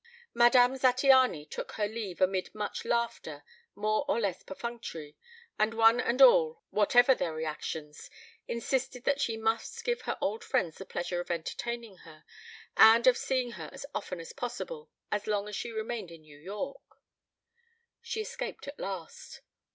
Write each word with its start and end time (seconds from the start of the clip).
Madame 0.33 0.73
Zattiany 0.79 1.47
took 1.47 1.73
her 1.73 1.87
leave 1.87 2.21
amid 2.21 2.55
much 2.55 2.85
laughter, 2.85 3.43
more 3.75 4.03
or 4.07 4.19
less 4.19 4.41
perfunctory, 4.41 5.15
and 5.59 5.75
one 5.75 5.99
and 5.99 6.23
all, 6.23 6.63
whatever 6.71 7.13
their 7.13 7.35
reactions, 7.35 8.09
insisted 8.47 9.03
that 9.03 9.21
she 9.21 9.37
must 9.37 9.83
give 9.83 10.01
her 10.01 10.17
old 10.19 10.43
friends 10.43 10.79
the 10.79 10.87
pleasure 10.87 11.19
of 11.19 11.29
entertaining 11.29 11.97
her, 11.97 12.25
and 12.75 13.05
of 13.05 13.15
seeing 13.15 13.51
her 13.51 13.69
as 13.71 13.85
often 13.93 14.19
as 14.19 14.33
possible 14.33 14.89
as 15.11 15.27
long 15.27 15.47
as 15.47 15.55
she 15.55 15.71
remained 15.71 16.09
in 16.09 16.21
New 16.21 16.39
York. 16.39 16.81
She 18.01 18.21
escaped 18.21 18.67
at 18.67 18.79
last. 18.79 19.41